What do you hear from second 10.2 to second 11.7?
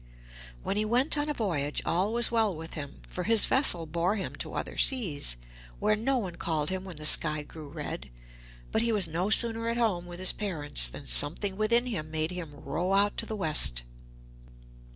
parents than something